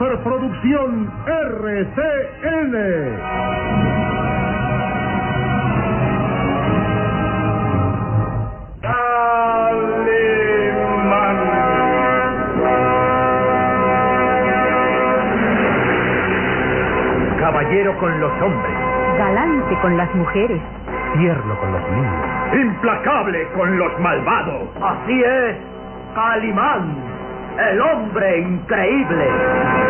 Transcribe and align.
Superproducción 0.00 1.12
RCN. 1.26 2.74
Caballero 17.38 17.98
con 17.98 18.20
los 18.20 18.32
hombres, 18.40 18.72
Galante 19.18 19.78
con 19.82 19.98
las 19.98 20.14
mujeres. 20.14 20.62
tierno 21.18 21.60
con 21.60 21.72
los 21.72 21.82
niños, 21.90 22.54
implacable 22.54 23.46
con 23.54 23.78
los 23.78 24.00
malvados. 24.00 24.62
Así 24.82 25.22
es, 25.22 25.56
Calimán, 26.14 27.10
el 27.58 27.80
hombre 27.82 28.40
increíble. 28.40 29.89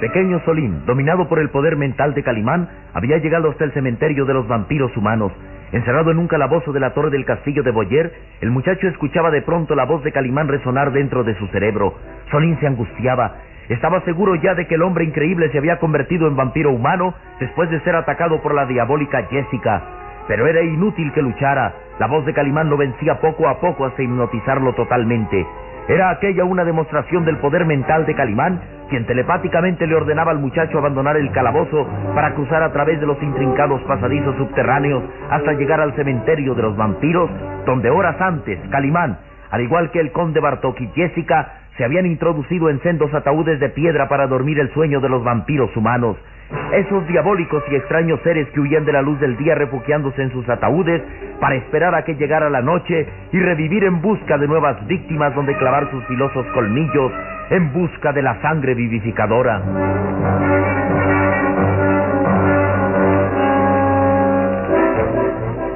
Pequeño 0.00 0.40
Solín, 0.44 0.84
dominado 0.86 1.28
por 1.28 1.38
el 1.38 1.50
poder 1.50 1.76
mental 1.76 2.14
de 2.14 2.22
Calimán, 2.22 2.68
había 2.94 3.18
llegado 3.18 3.50
hasta 3.50 3.64
el 3.64 3.72
cementerio 3.72 4.24
de 4.24 4.34
los 4.34 4.48
vampiros 4.48 4.96
humanos. 4.96 5.30
Encerrado 5.72 6.10
en 6.10 6.18
un 6.18 6.26
calabozo 6.26 6.72
de 6.72 6.80
la 6.80 6.94
torre 6.94 7.10
del 7.10 7.24
castillo 7.24 7.62
de 7.62 7.70
Boyer, 7.70 8.12
el 8.40 8.50
muchacho 8.50 8.88
escuchaba 8.88 9.30
de 9.30 9.42
pronto 9.42 9.76
la 9.76 9.84
voz 9.84 10.02
de 10.02 10.10
Calimán 10.10 10.48
resonar 10.48 10.90
dentro 10.90 11.22
de 11.22 11.36
su 11.36 11.46
cerebro. 11.48 11.94
Solín 12.30 12.58
se 12.58 12.66
angustiaba. 12.66 13.36
Estaba 13.68 14.00
seguro 14.00 14.34
ya 14.34 14.54
de 14.54 14.66
que 14.66 14.74
el 14.74 14.82
hombre 14.82 15.04
increíble 15.04 15.48
se 15.52 15.58
había 15.58 15.78
convertido 15.78 16.26
en 16.26 16.34
vampiro 16.34 16.72
humano 16.72 17.14
después 17.38 17.70
de 17.70 17.80
ser 17.80 17.94
atacado 17.94 18.42
por 18.42 18.52
la 18.52 18.66
diabólica 18.66 19.28
Jessica. 19.30 19.82
Pero 20.26 20.48
era 20.48 20.62
inútil 20.62 21.12
que 21.12 21.22
luchara. 21.22 21.74
La 22.00 22.08
voz 22.08 22.26
de 22.26 22.32
Calimán 22.32 22.68
lo 22.68 22.76
vencía 22.76 23.20
poco 23.20 23.48
a 23.48 23.60
poco 23.60 23.84
hasta 23.84 24.02
hipnotizarlo 24.02 24.72
totalmente. 24.72 25.46
Era 25.90 26.10
aquella 26.10 26.44
una 26.44 26.64
demostración 26.64 27.24
del 27.24 27.38
poder 27.38 27.66
mental 27.66 28.06
de 28.06 28.14
Calimán, 28.14 28.60
quien 28.90 29.06
telepáticamente 29.06 29.88
le 29.88 29.96
ordenaba 29.96 30.30
al 30.30 30.38
muchacho 30.38 30.78
abandonar 30.78 31.16
el 31.16 31.32
calabozo 31.32 31.84
para 32.14 32.32
cruzar 32.32 32.62
a 32.62 32.72
través 32.72 33.00
de 33.00 33.06
los 33.06 33.20
intrincados 33.20 33.82
pasadizos 33.82 34.36
subterráneos 34.36 35.02
hasta 35.30 35.52
llegar 35.54 35.80
al 35.80 35.92
cementerio 35.96 36.54
de 36.54 36.62
los 36.62 36.76
vampiros, 36.76 37.28
donde 37.66 37.90
horas 37.90 38.20
antes 38.20 38.60
Calimán, 38.70 39.18
al 39.50 39.62
igual 39.62 39.90
que 39.90 39.98
el 39.98 40.12
conde 40.12 40.38
Bartok 40.38 40.80
y 40.80 40.86
Jessica, 40.94 41.54
se 41.76 41.84
habían 41.84 42.06
introducido 42.06 42.70
en 42.70 42.80
sendos 42.82 43.12
ataúdes 43.12 43.58
de 43.58 43.70
piedra 43.70 44.08
para 44.08 44.28
dormir 44.28 44.60
el 44.60 44.72
sueño 44.72 45.00
de 45.00 45.08
los 45.08 45.24
vampiros 45.24 45.76
humanos. 45.76 46.16
Esos 46.72 47.06
diabólicos 47.08 47.62
y 47.70 47.76
extraños 47.76 48.20
seres 48.22 48.48
que 48.50 48.60
huían 48.60 48.84
de 48.84 48.92
la 48.92 49.02
luz 49.02 49.18
del 49.20 49.36
día 49.36 49.54
refugiándose 49.54 50.22
en 50.22 50.30
sus 50.32 50.48
ataúdes 50.48 51.02
para 51.40 51.56
esperar 51.56 51.94
a 51.94 52.04
que 52.04 52.14
llegara 52.14 52.50
la 52.50 52.62
noche 52.62 53.06
y 53.32 53.38
revivir 53.38 53.84
en 53.84 54.00
busca 54.00 54.38
de 54.38 54.46
nuevas 54.46 54.86
víctimas 54.86 55.34
donde 55.34 55.56
clavar 55.56 55.90
sus 55.90 56.04
filosos 56.06 56.46
colmillos 56.54 57.12
en 57.50 57.72
busca 57.72 58.12
de 58.12 58.22
la 58.22 58.40
sangre 58.40 58.74
vivificadora. 58.74 60.69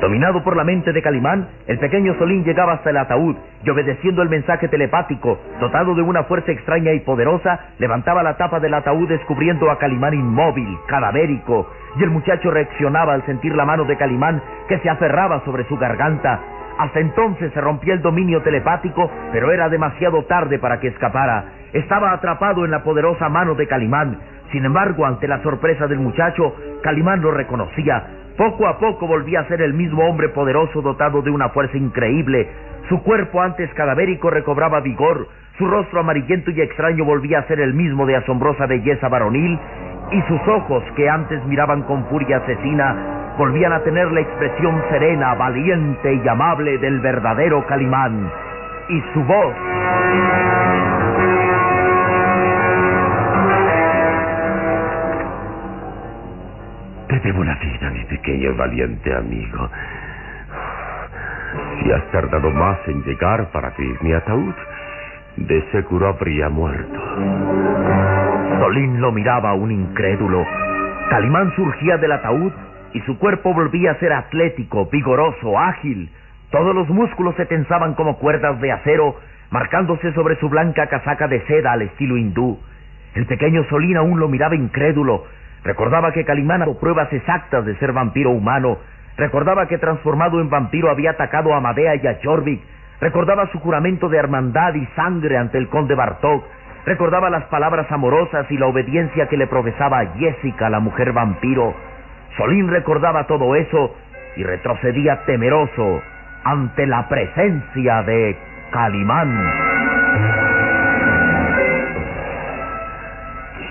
Dominado 0.04 0.44
por 0.44 0.54
la 0.54 0.64
mente 0.64 0.92
de 0.92 1.00
Calimán, 1.00 1.48
el 1.66 1.78
pequeño 1.78 2.12
Solín 2.18 2.44
llegaba 2.44 2.74
hasta 2.74 2.90
el 2.90 2.98
ataúd 2.98 3.36
y 3.64 3.70
obedeciendo 3.70 4.20
el 4.20 4.28
mensaje 4.28 4.68
telepático, 4.68 5.38
dotado 5.60 5.94
de 5.94 6.02
una 6.02 6.24
fuerza 6.24 6.52
extraña 6.52 6.92
y 6.92 7.00
poderosa, 7.00 7.58
levantaba 7.78 8.22
la 8.22 8.36
tapa 8.36 8.60
del 8.60 8.74
ataúd 8.74 9.08
descubriendo 9.08 9.70
a 9.70 9.78
Calimán 9.78 10.12
inmóvil, 10.12 10.76
cadavérico, 10.88 11.70
y 11.96 12.02
el 12.02 12.10
muchacho 12.10 12.50
reaccionaba 12.50 13.14
al 13.14 13.24
sentir 13.24 13.54
la 13.54 13.64
mano 13.64 13.84
de 13.84 13.96
Calimán 13.96 14.42
que 14.68 14.78
se 14.80 14.90
aferraba 14.90 15.42
sobre 15.46 15.64
su 15.68 15.78
garganta. 15.78 16.38
Hasta 16.78 17.00
entonces 17.00 17.50
se 17.54 17.60
rompía 17.62 17.94
el 17.94 18.02
dominio 18.02 18.42
telepático, 18.42 19.10
pero 19.32 19.52
era 19.52 19.70
demasiado 19.70 20.22
tarde 20.24 20.58
para 20.58 20.80
que 20.80 20.88
escapara. 20.88 21.46
Estaba 21.72 22.12
atrapado 22.12 22.66
en 22.66 22.72
la 22.72 22.82
poderosa 22.82 23.30
mano 23.30 23.54
de 23.54 23.66
Calimán. 23.66 24.18
Sin 24.52 24.66
embargo, 24.66 25.06
ante 25.06 25.26
la 25.26 25.42
sorpresa 25.42 25.86
del 25.86 26.00
muchacho, 26.00 26.54
Calimán 26.82 27.22
lo 27.22 27.30
reconocía. 27.30 28.23
Poco 28.36 28.66
a 28.66 28.78
poco 28.78 29.06
volvía 29.06 29.40
a 29.40 29.48
ser 29.48 29.62
el 29.62 29.74
mismo 29.74 30.04
hombre 30.04 30.28
poderoso 30.30 30.82
dotado 30.82 31.22
de 31.22 31.30
una 31.30 31.50
fuerza 31.50 31.76
increíble. 31.76 32.48
Su 32.88 33.00
cuerpo 33.02 33.40
antes 33.40 33.72
cadavérico 33.74 34.28
recobraba 34.28 34.80
vigor, 34.80 35.28
su 35.56 35.68
rostro 35.68 36.00
amarillento 36.00 36.50
y 36.50 36.60
extraño 36.60 37.04
volvía 37.04 37.38
a 37.38 37.46
ser 37.46 37.60
el 37.60 37.74
mismo 37.74 38.06
de 38.06 38.16
asombrosa 38.16 38.66
belleza 38.66 39.08
varonil, 39.08 39.56
y 40.10 40.20
sus 40.22 40.40
ojos, 40.48 40.82
que 40.96 41.08
antes 41.08 41.44
miraban 41.46 41.82
con 41.82 42.04
furia 42.06 42.38
asesina, 42.38 43.34
volvían 43.38 43.72
a 43.72 43.84
tener 43.84 44.10
la 44.10 44.20
expresión 44.20 44.82
serena, 44.90 45.34
valiente 45.34 46.14
y 46.14 46.28
amable 46.28 46.78
del 46.78 46.98
verdadero 47.00 47.64
Calimán. 47.66 48.30
Y 48.88 49.00
su 49.12 49.22
voz... 49.24 50.53
debo 57.24 57.42
la 57.42 57.54
vida, 57.54 57.90
mi 57.90 58.04
pequeño 58.04 58.50
y 58.50 58.54
valiente 58.54 59.14
amigo. 59.14 59.70
Si 61.80 61.90
has 61.90 62.04
tardado 62.10 62.50
más 62.50 62.78
en 62.86 63.02
llegar 63.02 63.50
para 63.50 63.68
abrir 63.68 63.96
mi 64.02 64.12
ataúd, 64.12 64.54
de 65.36 65.64
seguro 65.72 66.08
habría 66.08 66.50
muerto. 66.50 67.00
Solín 68.60 69.00
lo 69.00 69.10
miraba 69.10 69.54
un 69.54 69.72
incrédulo. 69.72 70.44
Calimán 71.08 71.54
surgía 71.56 71.96
del 71.96 72.12
ataúd 72.12 72.52
y 72.92 73.00
su 73.00 73.18
cuerpo 73.18 73.54
volvía 73.54 73.92
a 73.92 73.98
ser 73.98 74.12
atlético, 74.12 74.86
vigoroso, 74.92 75.58
ágil. 75.58 76.10
Todos 76.50 76.74
los 76.74 76.88
músculos 76.90 77.34
se 77.36 77.46
tensaban 77.46 77.94
como 77.94 78.18
cuerdas 78.18 78.60
de 78.60 78.70
acero, 78.70 79.16
marcándose 79.50 80.12
sobre 80.12 80.36
su 80.36 80.48
blanca 80.50 80.88
casaca 80.88 81.26
de 81.26 81.40
seda 81.46 81.72
al 81.72 81.82
estilo 81.82 82.18
hindú. 82.18 82.60
El 83.14 83.26
pequeño 83.26 83.64
Solín 83.70 83.96
aún 83.96 84.20
lo 84.20 84.28
miraba 84.28 84.54
incrédulo. 84.54 85.24
Recordaba 85.64 86.12
que 86.12 86.24
Calimán 86.24 86.60
dado 86.60 86.78
pruebas 86.78 87.10
exactas 87.12 87.64
de 87.64 87.76
ser 87.78 87.92
vampiro 87.92 88.30
humano. 88.30 88.78
Recordaba 89.16 89.66
que 89.66 89.78
transformado 89.78 90.40
en 90.40 90.50
vampiro 90.50 90.90
había 90.90 91.12
atacado 91.12 91.54
a 91.54 91.60
Madea 91.60 91.94
y 91.96 92.06
a 92.06 92.18
Jorvik. 92.22 92.60
Recordaba 93.00 93.50
su 93.50 93.58
juramento 93.60 94.08
de 94.08 94.18
hermandad 94.18 94.74
y 94.74 94.86
sangre 94.94 95.38
ante 95.38 95.58
el 95.58 95.68
conde 95.68 95.94
Bartok. 95.94 96.44
Recordaba 96.84 97.30
las 97.30 97.44
palabras 97.44 97.90
amorosas 97.90 98.50
y 98.50 98.58
la 98.58 98.66
obediencia 98.66 99.26
que 99.28 99.38
le 99.38 99.46
profesaba 99.46 100.00
a 100.00 100.06
Jessica, 100.18 100.68
la 100.68 100.80
mujer 100.80 101.12
vampiro. 101.12 101.74
Solín 102.36 102.68
recordaba 102.68 103.26
todo 103.26 103.56
eso 103.56 103.96
y 104.36 104.44
retrocedía 104.44 105.24
temeroso 105.24 106.02
ante 106.44 106.86
la 106.86 107.08
presencia 107.08 108.02
de 108.02 108.36
Calimán. 108.70 109.50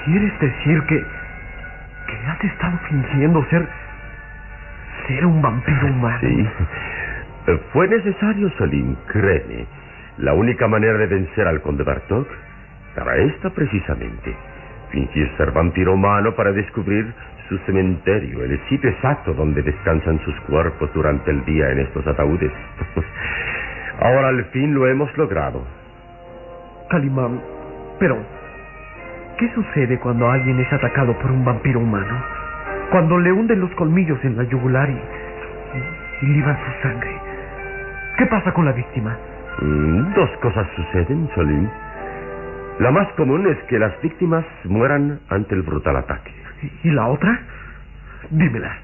¿Quieres 0.05 0.39
decir 0.39 0.83
que, 0.83 1.05
has 2.25 2.43
estado 2.43 2.77
fingiendo 2.89 3.43
ser, 3.45 3.67
ser 5.07 5.25
un 5.25 5.41
vampiro 5.41 5.87
humano? 5.87 6.19
Sí. 6.21 6.47
Fue 7.73 7.87
necesario, 7.87 8.49
Solín, 8.57 8.97
créeme. 9.07 9.65
La 10.17 10.33
única 10.33 10.67
manera 10.67 10.97
de 10.97 11.07
vencer 11.07 11.47
al 11.47 11.61
conde 11.61 11.83
Bartok 11.83 12.27
era 12.95 13.15
esta 13.17 13.49
precisamente. 13.49 14.35
Fingir 14.91 15.29
ser 15.37 15.51
vampiro 15.51 15.93
humano 15.93 16.35
para 16.35 16.51
descubrir 16.51 17.11
su 17.49 17.57
cementerio, 17.65 18.43
el 18.43 18.59
sitio 18.69 18.89
exacto 18.89 19.33
donde 19.33 19.61
descansan 19.61 20.19
sus 20.23 20.39
cuerpos 20.41 20.89
durante 20.93 21.31
el 21.31 21.43
día 21.45 21.71
en 21.71 21.79
estos 21.79 22.05
ataúdes. 22.07 22.51
Ahora 23.99 24.29
al 24.29 24.45
fin 24.45 24.73
lo 24.73 24.87
hemos 24.87 25.15
logrado. 25.17 25.65
Calimán, 26.89 27.41
pero 27.99 28.17
¿qué 29.37 29.51
sucede 29.53 29.99
cuando 29.99 30.29
alguien 30.29 30.59
es 30.59 30.71
atacado 30.71 31.17
por 31.19 31.31
un 31.31 31.43
vampiro 31.43 31.79
humano? 31.79 32.23
Cuando 32.91 33.17
le 33.19 33.31
hunden 33.31 33.59
los 33.59 33.71
colmillos 33.71 34.23
en 34.23 34.37
la 34.37 34.43
yugular 34.43 34.89
y, 34.89 34.93
y, 34.93 36.25
y 36.25 36.33
liban 36.33 36.57
su 36.57 36.87
sangre. 36.87 37.19
¿Qué 38.17 38.25
pasa 38.27 38.53
con 38.53 38.65
la 38.65 38.71
víctima? 38.71 39.17
Mm, 39.61 40.13
dos 40.13 40.29
cosas 40.41 40.67
suceden, 40.75 41.29
Solín. 41.35 41.69
La 42.79 42.91
más 42.91 43.07
común 43.13 43.47
es 43.47 43.57
que 43.65 43.77
las 43.77 43.99
víctimas 44.01 44.45
mueran 44.65 45.19
ante 45.29 45.55
el 45.55 45.61
brutal 45.61 45.95
ataque. 45.95 46.31
¿Y 46.83 46.91
la 46.91 47.07
otra? 47.07 47.39
Dímela, 48.29 48.77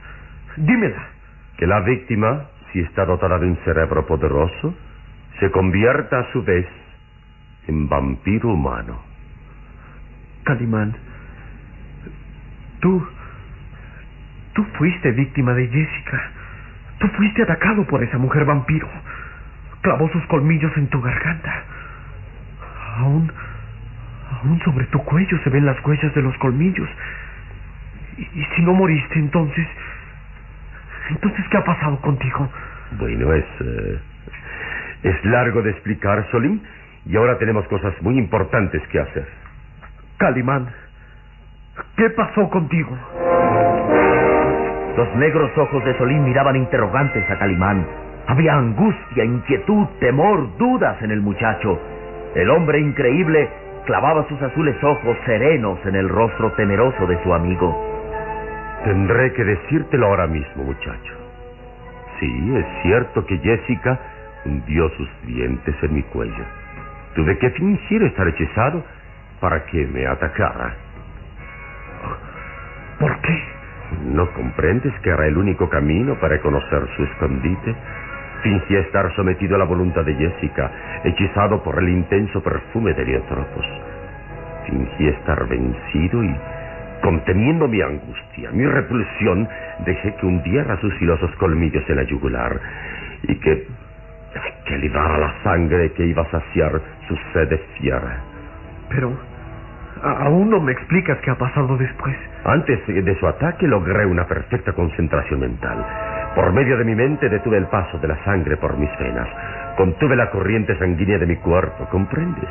dímela. 0.58 1.08
Que 1.58 1.68
la 1.68 1.82
víctima, 1.82 2.46
si 2.72 2.80
está 2.82 3.06
dotada 3.06 3.40
de 3.40 3.48
un 3.48 3.58
cerebro 3.66 4.06
poderoso, 4.06 4.76
se 5.40 5.52
convierta 5.52 6.20
a 6.20 6.32
su 6.32 6.44
vez 6.44 6.68
en 7.68 7.90
vampiro 7.90 8.50
humano. 8.50 9.09
Calimán, 10.50 10.96
tú, 12.80 13.08
tú 14.54 14.64
fuiste 14.80 15.12
víctima 15.12 15.54
de 15.54 15.68
Jessica. 15.68 16.32
Tú 16.98 17.08
fuiste 17.10 17.44
atacado 17.44 17.86
por 17.86 18.04
esa 18.04 18.18
mujer 18.18 18.46
vampiro. 18.46 18.90
Clavó 19.82 20.10
sus 20.10 20.26
colmillos 20.26 20.76
en 20.76 20.88
tu 20.88 21.00
garganta. 21.00 21.54
Aún, 22.98 23.32
aún 24.42 24.60
sobre 24.62 24.86
tu 24.86 24.98
cuello 25.04 25.38
se 25.44 25.52
ven 25.52 25.68
las 25.68 25.78
huellas 25.86 26.16
de 26.16 26.22
los 26.24 26.36
colmillos. 26.40 26.90
Y, 28.18 28.44
si 28.56 28.64
no 28.64 28.74
moriste, 28.74 29.20
entonces, 29.20 29.68
entonces, 31.12 31.46
¿qué 31.52 31.58
ha 31.58 31.64
pasado 31.64 32.02
contigo? 32.02 32.50
Bueno, 32.98 33.34
es, 33.34 33.46
eh, 33.62 34.00
es 35.04 35.26
largo 35.26 35.62
de 35.62 35.70
explicar, 35.70 36.28
Solín, 36.32 36.64
y 37.06 37.16
ahora 37.16 37.38
tenemos 37.38 37.68
cosas 37.68 37.94
muy 38.02 38.18
importantes 38.18 38.82
que 38.88 39.00
hacer. 39.00 39.39
Calimán, 40.20 40.68
¿qué 41.96 42.10
pasó 42.10 42.50
contigo? 42.50 42.92
Los 44.98 45.16
negros 45.16 45.50
ojos 45.58 45.86
de 45.86 45.98
Solín 45.98 46.26
miraban 46.26 46.58
interrogantes 46.58 47.24
a 47.32 47.40
Calimán. 47.40 47.88
Había 48.28 48.56
angustia, 48.56 49.24
inquietud, 49.24 49.88
temor, 50.02 50.58
dudas 50.58 51.02
en 51.02 51.12
el 51.12 51.22
muchacho. 51.22 51.80
El 52.36 52.50
hombre 52.50 52.82
increíble 52.82 53.50
clavaba 53.86 54.28
sus 54.28 54.42
azules 54.42 54.76
ojos 54.84 55.18
serenos 55.26 55.80
en 55.86 55.96
el 55.96 56.10
rostro 56.10 56.52
temeroso 56.52 57.08
de 57.08 57.24
su 57.24 57.34
amigo. 57.34 57.74
Tendré 58.84 59.32
que 59.32 59.46
decírtelo 59.46 60.08
ahora 60.08 60.28
mismo, 60.28 60.66
muchacho. 60.66 61.14
Sí, 62.20 62.58
es 62.58 62.66
cierto 62.84 63.26
que 63.26 63.38
Jessica 63.38 63.98
hundió 64.44 64.90
sus 64.98 65.10
dientes 65.26 65.76
en 65.82 65.94
mi 65.94 66.04
cuello. 66.04 66.44
Tuve 67.16 67.38
que 67.38 67.52
fingir 67.52 68.04
estar 68.04 68.28
hechizado 68.28 68.84
para 69.40 69.66
que 69.66 69.86
me 69.88 70.06
atacara. 70.06 70.76
¿Por 73.00 73.22
qué? 73.22 73.44
¿No 74.06 74.32
comprendes 74.34 74.94
que 75.02 75.10
era 75.10 75.26
el 75.26 75.38
único 75.38 75.70
camino 75.70 76.16
para 76.20 76.40
conocer 76.40 76.88
su 76.96 77.04
escondite? 77.04 77.76
Fingí 78.44 78.76
estar 78.76 79.14
sometido 79.16 79.56
a 79.56 79.60
la 79.60 79.66
voluntad 79.66 80.06
de 80.06 80.16
Jessica, 80.16 80.72
hechizado 81.04 81.64
por 81.64 81.80
el 81.80 81.90
intenso 81.90 82.42
perfume 82.42 82.94
de 82.94 83.02
Heliotropos. 83.02 83.66
Fingí 84.66 85.08
estar 85.08 85.48
vencido 85.48 86.24
y, 86.24 86.36
conteniendo 87.02 87.68
mi 87.68 87.82
angustia, 87.82 88.52
mi 88.52 88.66
repulsión, 88.66 89.48
dejé 89.86 90.16
que 90.16 90.26
hundiera 90.26 90.80
sus 90.80 90.94
filosos 90.96 91.34
colmillos 91.38 91.84
en 91.90 91.96
la 91.96 92.04
yugular 92.04 92.60
y 93.24 93.36
que, 93.36 93.68
que 94.66 94.78
libara 94.78 95.18
la 95.18 95.44
sangre 95.44 95.92
que 95.94 96.06
iba 96.06 96.22
a 96.22 96.32
saciar 96.32 96.80
su 97.08 97.18
sed 97.34 97.50
de 97.50 97.58
fiera. 97.80 98.39
Pero 98.90 99.14
aún 100.02 100.50
no 100.50 100.60
me 100.60 100.72
explicas 100.72 101.18
qué 101.20 101.32
ha 101.32 101.38
pasado 101.38 101.78
después. 101.78 102.16
Antes 102.46 102.86
de 102.88 103.20
su 103.20 103.28
ataque 103.28 103.68
logré 103.68 104.06
una 104.06 104.26
perfecta 104.26 104.74
concentración 104.74 105.42
mental. 105.42 105.86
Por 106.36 106.54
medio 106.54 106.78
de 106.78 106.86
mi 106.86 106.96
mente 106.96 107.30
detuve 107.30 107.58
el 107.58 107.68
paso 107.68 107.98
de 108.00 108.08
la 108.08 108.24
sangre 108.24 108.58
por 108.58 108.78
mis 108.78 108.90
venas. 109.00 109.28
Contuve 109.78 110.16
la 110.16 110.30
corriente 110.30 110.78
sanguínea 110.78 111.18
de 111.18 111.26
mi 111.26 111.36
cuerpo, 111.38 111.86
¿comprendes? 111.90 112.50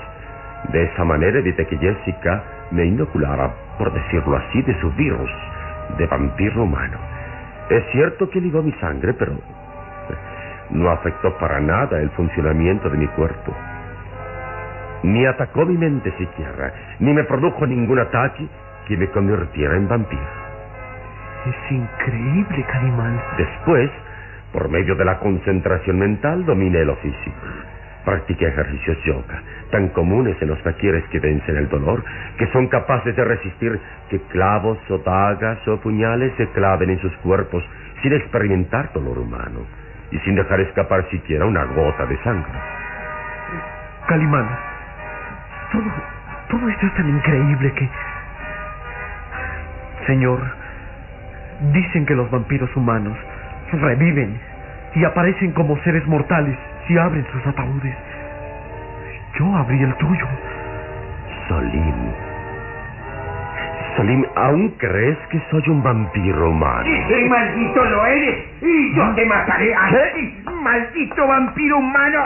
De 0.73 0.85
esa 0.85 1.05
manera 1.05 1.39
evité 1.39 1.67
que 1.67 1.79
Jessica 1.79 2.43
me 2.71 2.85
inoculara, 2.85 3.51
por 3.79 3.93
decirlo 3.93 4.37
así, 4.37 4.63
de 4.63 4.79
su 4.81 4.91
virus 4.93 5.31
de 5.97 6.07
vampiro 6.07 6.65
humano. 6.65 6.99
Es 7.71 7.85
cierto 7.93 8.29
que 8.29 8.41
ligó 8.41 8.63
mi 8.63 8.73
sangre, 8.73 9.15
pero 9.15 9.33
no 10.71 10.91
afectó 10.91 11.37
para 11.39 11.61
nada 11.61 12.01
el 12.01 12.11
funcionamiento 12.11 12.91
de 12.91 12.99
mi 12.99 13.07
cuerpo. 13.09 13.55
Ni 15.03 15.25
atacó 15.27 15.65
mi 15.65 15.77
mente 15.77 16.13
siquiera, 16.19 16.73
ni 16.99 17.13
me 17.13 17.25
produjo 17.25 17.67
ningún 17.67 17.99
ataque 18.01 18.47
que 18.87 18.97
me 18.97 19.09
convirtiera 19.09 19.77
en 19.77 19.89
vampiro. 19.89 20.49
Es 21.47 21.73
increíble, 21.73 22.65
Calimán. 22.71 23.21
Después, 23.37 23.91
por 24.53 24.69
medio 24.69 24.95
de 24.97 25.05
la 25.05 25.19
concentración 25.19 25.99
mental, 25.99 26.45
dominé 26.45 26.85
lo 26.85 26.97
físico. 26.97 27.47
Practiqué 28.05 28.49
ejercicios 28.49 28.97
yoga, 29.05 29.43
tan 29.71 29.89
comunes 29.91 30.41
en 30.41 30.49
los 30.49 30.61
faquires 30.63 31.05
que 31.11 31.21
vencen 31.21 31.57
el 31.57 31.69
dolor, 31.69 32.03
que 32.39 32.47
son 32.49 32.67
capaces 32.69 33.15
de 33.15 33.25
resistir 33.25 33.79
que 34.09 34.21
clavos 34.33 34.79
o 34.91 34.99
dagas 34.99 35.67
o 35.69 35.79
puñales 35.79 36.33
se 36.37 36.49
claven 36.49 36.91
en 36.91 36.99
sus 37.01 37.13
cuerpos 37.19 37.63
sin 38.03 38.15
experimentar 38.15 38.93
dolor 38.93 39.19
humano 39.19 39.61
y 40.11 40.19
sin 40.21 40.37
dejar 40.37 40.61
escapar 40.61 41.09
siquiera 41.11 41.45
una 41.45 41.65
gota 41.65 42.07
de 42.07 42.17
sangre. 42.23 42.59
Calimán, 44.07 44.49
todo, 45.73 45.85
todo 46.49 46.69
esto 46.69 46.87
es 46.87 46.95
tan 46.95 47.09
increíble 47.09 47.73
que... 47.73 47.89
Señor, 50.07 50.41
dicen 51.73 52.07
que 52.07 52.15
los 52.15 52.31
vampiros 52.31 52.75
humanos 52.77 53.17
reviven 53.73 54.41
y 54.95 55.05
aparecen 55.05 55.53
como 55.53 55.77
seres 55.83 56.07
mortales 56.07 56.57
si 56.87 56.97
abren 56.97 57.27
sus 57.33 57.47
ataúdes. 57.47 57.95
Yo 59.39 59.57
abrí 59.57 59.83
el 59.83 59.95
tuyo. 59.97 60.27
Solim. 61.49 62.13
Solim, 63.97 64.25
¿aún 64.37 64.69
crees 64.79 65.19
que 65.31 65.41
soy 65.51 65.63
un 65.69 65.83
vampiro 65.83 66.51
humano? 66.51 66.85
¡Qué 66.85 67.29
maldito 67.29 67.85
lo 67.85 68.07
eres! 68.07 68.45
¡Y 68.63 68.95
yo 68.95 69.15
te 69.15 69.25
mataré 69.27 69.75
a 69.75 70.13
ti! 70.15 70.45
¡Maldito 70.63 71.27
vampiro 71.27 71.79
humano! 71.79 72.25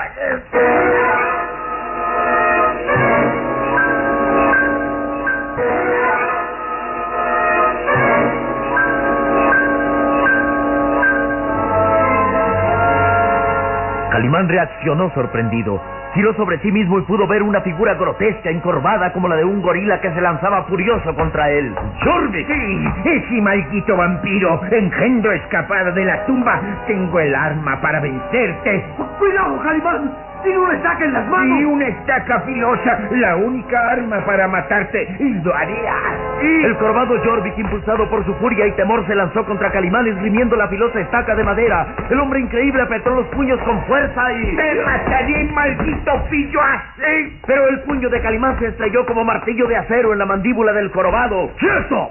Calimán 14.42 14.71
reaccionó 14.82 15.10
sorprendido. 15.14 15.80
Giró 16.14 16.34
sobre 16.34 16.58
sí 16.58 16.70
mismo 16.70 16.98
y 16.98 17.02
pudo 17.02 17.26
ver 17.26 17.42
una 17.42 17.60
figura 17.62 17.94
grotesca, 17.94 18.50
encorvada 18.50 19.12
como 19.12 19.28
la 19.28 19.36
de 19.36 19.44
un 19.44 19.62
gorila 19.62 20.00
que 20.00 20.10
se 20.10 20.20
lanzaba 20.20 20.64
furioso 20.64 21.14
contra 21.14 21.50
él. 21.50 21.74
¡Jorvik! 22.04 22.46
Sí, 22.46 22.88
ese 23.04 23.40
maldito 23.40 23.96
vampiro, 23.96 24.60
engendro 24.70 25.32
escapado 25.32 25.92
de 25.92 26.04
la 26.04 26.26
tumba. 26.26 26.60
Tengo 26.86 27.18
el 27.18 27.34
arma 27.34 27.80
para 27.80 28.00
vencerte. 28.00 28.84
¡Cuidado, 29.18 29.58
Calimán! 29.62 30.12
¡Tiene 30.42 30.58
una 30.58 30.74
estaca 30.74 31.04
en 31.04 31.12
las 31.12 31.28
manos! 31.28 31.60
Y 31.60 31.64
una 31.64 31.86
estaca 31.86 32.40
filosa, 32.40 32.98
la 33.12 33.36
única 33.36 33.90
arma 33.92 34.18
para 34.26 34.48
matarte. 34.48 35.16
Y 35.20 35.34
lo 35.34 35.54
haré 35.54 35.88
así. 35.88 36.64
El 36.64 36.76
corvado 36.78 37.16
Jorvik, 37.24 37.56
impulsado 37.58 38.10
por 38.10 38.24
su 38.24 38.34
furia 38.34 38.66
y 38.66 38.72
temor, 38.72 39.06
se 39.06 39.14
lanzó 39.14 39.44
contra 39.44 39.70
Calimán 39.70 40.08
esgrimiendo 40.08 40.56
la 40.56 40.66
filosa 40.66 40.98
estaca 40.98 41.36
de 41.36 41.44
madera. 41.44 41.86
El 42.10 42.18
hombre 42.18 42.40
increíble 42.40 42.82
apretó 42.82 43.10
los 43.10 43.26
puños 43.28 43.60
con 43.60 43.84
fuerza 43.84 44.32
y... 44.32 44.56
¡Te 44.56 44.71
mataré, 44.84 45.44
maldito 45.44 46.24
pillo 46.30 46.60
así! 46.62 47.40
Pero 47.46 47.68
el 47.68 47.80
puño 47.80 48.08
de 48.08 48.20
Calimán 48.20 48.58
se 48.58 48.68
estrelló 48.68 49.04
como 49.06 49.24
martillo 49.24 49.66
de 49.66 49.76
acero 49.76 50.12
en 50.12 50.18
la 50.18 50.26
mandíbula 50.26 50.72
del 50.72 50.90
corvado. 50.90 51.50
¡Quieto! 51.58 52.10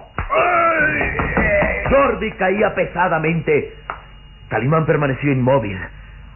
Jorvik 1.90 2.38
caía 2.38 2.74
pesadamente. 2.74 3.74
Calimán 4.50 4.86
permaneció 4.86 5.32
inmóvil, 5.32 5.78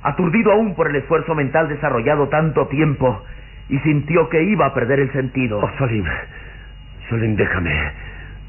aturdido 0.04 0.52
aún 0.52 0.76
por 0.76 0.90
el 0.90 0.96
esfuerzo 0.96 1.36
mental 1.36 1.68
desarrollado 1.68 2.30
tanto 2.30 2.68
tiempo, 2.68 3.24
y 3.70 3.80
sintió 3.80 4.30
que 4.30 4.44
iba 4.44 4.68
a 4.68 4.74
perder 4.74 5.00
el 5.00 5.12
sentido. 5.12 5.60
Oh, 5.60 5.70
Solim. 5.78 6.06
Solim, 7.10 7.36
déjame. 7.36 7.72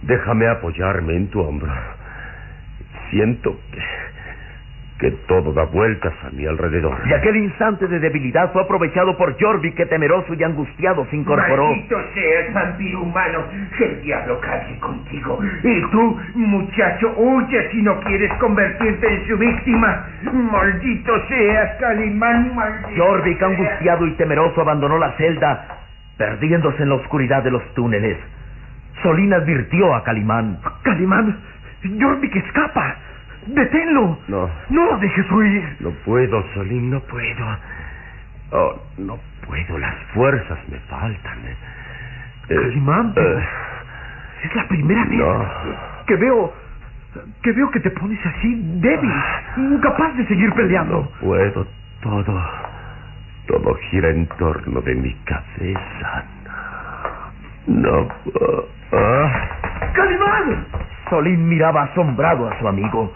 Déjame 0.03 0.47
apoyarme 0.47 1.17
en 1.17 1.29
tu 1.31 1.41
hombro. 1.41 1.73
Siento 3.11 3.59
que. 3.73 4.06
Que 4.99 5.11
todo 5.29 5.53
da 5.53 5.65
vueltas 5.65 6.15
a 6.25 6.31
mi 6.31 6.47
alrededor. 6.47 6.97
Y 7.07 7.13
aquel 7.13 7.37
instante 7.37 7.87
de 7.87 8.01
debilidad 8.01 8.51
fue 8.53 8.63
aprovechado 8.63 9.17
por 9.17 9.39
Jorvik, 9.39 9.75
que 9.75 9.87
temeroso 9.87 10.33
y 10.33 10.43
angustiado 10.43 11.07
se 11.11 11.17
incorporó. 11.17 11.67
Maldito 11.69 11.99
seas, 12.15 12.55
vampiro 12.55 13.03
humano. 13.03 13.45
Que 13.77 13.85
el 13.85 14.03
diablo 14.03 14.41
calle 14.41 14.79
contigo. 14.79 15.39
Y 15.63 15.83
tú, 15.91 16.21
muchacho, 16.35 17.13
huye 17.17 17.71
si 17.73 17.83
no 17.83 18.01
quieres 18.01 18.33
convertirte 18.39 19.07
en 19.07 19.27
su 19.27 19.37
víctima. 19.37 20.07
Maldito 20.33 21.13
seas, 21.29 21.77
Calimán, 21.79 22.55
maldito. 22.55 23.05
Jorvik, 23.05 23.43
angustiado 23.43 24.07
y 24.07 24.13
temeroso, 24.13 24.63
abandonó 24.63 24.99
la 24.99 25.13
celda, 25.13 25.67
perdiéndose 26.17 26.83
en 26.83 26.89
la 26.89 26.95
oscuridad 26.95 27.43
de 27.43 27.51
los 27.51 27.63
túneles. 27.75 28.17
Solín 29.03 29.35
advirtió 29.35 29.95
a 29.95 30.03
Calimán. 30.05 30.59
Calimán, 30.83 31.37
Jorvik 32.01 32.35
escapa. 32.35 32.97
Deténlo. 33.47 34.19
No. 34.29 34.51
No 34.71 34.85
lo 34.87 34.99
dejes 34.99 35.31
huir. 35.31 35.77
No 35.81 35.91
puedo, 36.05 36.43
Solín, 36.55 36.91
no 36.91 37.01
puedo. 37.01 37.59
Oh, 38.53 38.81
no 38.99 39.19
puedo, 39.47 39.79
las 39.79 39.95
fuerzas 40.15 40.59
me 40.69 40.79
faltan. 40.81 41.39
Eh, 41.47 41.57
Calimán, 42.49 43.13
eh, 43.17 43.45
es 44.45 44.55
la 44.55 44.69
primera 44.69 45.05
vez 45.05 45.19
No. 45.19 45.49
que 46.07 46.17
veo 46.17 46.53
que 47.43 47.51
veo 47.53 47.71
que 47.71 47.81
te 47.81 47.91
pones 47.93 48.25
así 48.27 48.61
débil, 48.81 49.11
incapaz 49.57 50.17
de 50.17 50.27
seguir 50.27 50.53
peleando. 50.53 51.11
puedo, 51.21 51.67
todo. 52.03 52.41
Todo 53.47 53.75
gira 53.91 54.11
en 54.11 54.27
torno 54.39 54.81
de 54.83 54.95
mi 54.97 55.15
cabeza. 55.25 56.25
No 57.67 58.09
puedo. 58.25 58.69
Ah. 58.93 59.49
¡Calimán! 59.95 60.67
Solín 61.11 61.49
miraba 61.49 61.85
asombrado 61.85 62.49
a 62.49 62.59
su 62.59 62.69
amigo. 62.69 63.13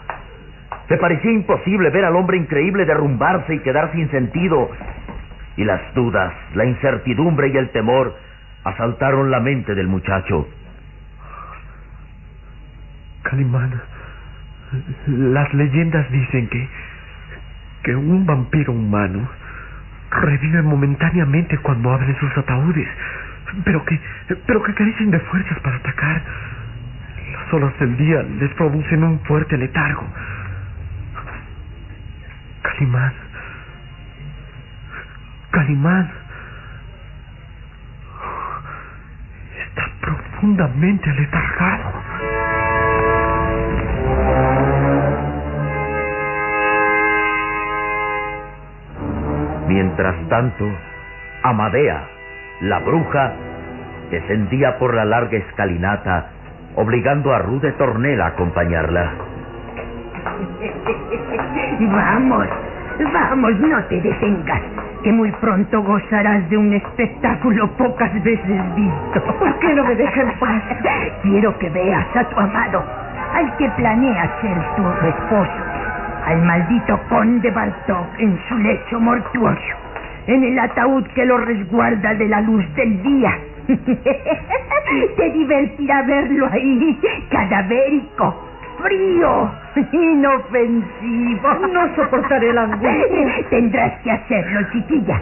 Le 0.91 0.97
parecía 0.97 1.31
imposible 1.31 1.89
ver 1.89 2.03
al 2.03 2.17
hombre 2.17 2.35
increíble 2.35 2.83
derrumbarse 2.83 3.55
y 3.55 3.59
quedar 3.59 3.93
sin 3.93 4.11
sentido. 4.11 4.69
Y 5.55 5.63
las 5.63 5.79
dudas, 5.93 6.33
la 6.53 6.65
incertidumbre 6.65 7.47
y 7.47 7.55
el 7.55 7.69
temor 7.69 8.13
asaltaron 8.65 9.31
la 9.31 9.39
mente 9.39 9.73
del 9.73 9.87
muchacho. 9.87 10.49
Calimán, 13.23 13.81
las 15.07 15.53
leyendas 15.53 16.11
dicen 16.11 16.49
que 16.49 16.67
que 17.83 17.95
un 17.95 18.25
vampiro 18.25 18.73
humano 18.73 19.29
revive 20.11 20.61
momentáneamente 20.61 21.57
cuando 21.59 21.93
abren 21.93 22.19
sus 22.19 22.37
ataúdes, 22.37 22.87
pero 23.63 23.85
que 23.85 23.97
pero 24.45 24.61
que 24.61 24.73
carecen 24.73 25.09
de 25.09 25.19
fuerzas 25.21 25.57
para 25.61 25.77
atacar. 25.77 26.21
Las 27.31 27.53
olas 27.53 27.79
del 27.79 27.95
día 27.95 28.23
les 28.23 28.53
producen 28.55 29.05
un 29.05 29.19
fuerte 29.21 29.57
letargo. 29.57 30.05
Calimán. 32.81 33.13
Calimán. 35.51 36.11
Está 39.67 39.83
profundamente 40.01 41.07
aletargado. 41.07 42.01
Mientras 49.67 50.29
tanto, 50.29 50.65
Amadea, 51.43 52.07
la 52.61 52.79
bruja, 52.79 53.33
descendía 54.09 54.79
por 54.79 54.95
la 54.95 55.05
larga 55.05 55.37
escalinata, 55.37 56.31
obligando 56.75 57.31
a 57.31 57.39
Rude 57.39 57.73
Tornel 57.73 58.21
a 58.21 58.27
acompañarla. 58.27 59.30
Vamos, 61.79 62.47
vamos, 63.11 63.59
no 63.59 63.83
te 63.85 63.99
detengas, 64.01 64.61
que 65.03 65.11
muy 65.11 65.31
pronto 65.33 65.81
gozarás 65.81 66.47
de 66.49 66.57
un 66.57 66.73
espectáculo 66.73 67.69
pocas 67.77 68.13
veces 68.23 68.75
visto. 68.75 69.23
¿Por 69.39 69.59
qué 69.59 69.73
no 69.73 69.83
me 69.85 69.95
dejas 69.95 70.17
en 70.17 70.39
paz? 70.39 70.63
Quiero 71.23 71.57
que 71.57 71.69
veas 71.69 72.05
a 72.15 72.23
tu 72.25 72.39
amado, 72.39 72.83
al 73.33 73.57
que 73.57 73.69
planea 73.71 74.31
ser 74.41 74.57
tu 74.75 75.07
esposo, 75.07 75.63
al 76.25 76.41
maldito 76.43 76.99
conde 77.09 77.49
Bartok 77.51 78.19
en 78.19 78.39
su 78.47 78.57
lecho 78.57 78.99
mortuorio, 78.99 79.75
en 80.27 80.43
el 80.43 80.59
ataúd 80.59 81.05
que 81.15 81.25
lo 81.25 81.37
resguarda 81.37 82.13
de 82.13 82.27
la 82.27 82.41
luz 82.41 82.65
del 82.75 83.01
día. 83.01 83.39
Te 85.17 85.29
divertirá 85.31 86.01
verlo 86.03 86.47
ahí, 86.51 86.99
cadavérico, 87.29 88.50
frío, 88.81 89.51
inofensivo. 89.91 91.53
No 91.71 91.95
soportaré 91.95 92.53
la 92.53 92.63
angustia. 92.63 93.45
Tendrás 93.49 93.99
que 94.01 94.11
hacerlo, 94.11 94.61
chiquilla. 94.71 95.21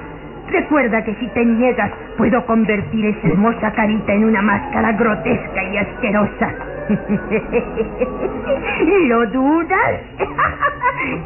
Recuerda 0.51 1.03
que 1.03 1.13
si 1.15 1.27
te 1.27 1.45
niegas, 1.45 1.91
puedo 2.17 2.43
convertir 2.47 3.05
esa 3.05 3.27
hermosa 3.27 3.71
carita 3.71 4.13
en 4.13 4.25
una 4.25 4.41
máscara 4.41 4.93
grotesca 4.93 5.63
y 5.63 5.77
asquerosa. 5.77 6.53
¿Lo 9.07 9.25
dudas? 9.27 10.01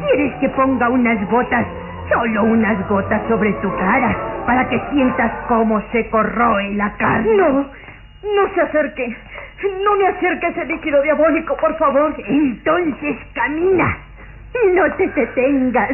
¿Quieres 0.02 0.34
que 0.42 0.50
ponga 0.50 0.90
unas 0.90 1.26
gotas, 1.30 1.66
solo 2.12 2.44
unas 2.44 2.86
gotas 2.90 3.22
sobre 3.30 3.54
tu 3.54 3.74
cara, 3.78 4.14
para 4.46 4.68
que 4.68 4.78
sientas 4.92 5.32
cómo 5.48 5.82
se 5.94 6.10
corroe 6.10 6.74
la 6.74 6.92
carne? 6.98 7.38
No, 7.38 7.50
no 7.62 8.54
se 8.54 8.62
acerque. 8.62 9.16
No 9.84 9.96
me 9.96 10.08
acerque 10.08 10.48
ese 10.48 10.66
líquido 10.66 11.02
diabólico, 11.02 11.56
por 11.58 11.78
favor. 11.78 12.14
Entonces 12.28 13.18
camina. 13.34 13.98
No 14.74 14.92
te 14.96 15.08
detengas, 15.08 15.90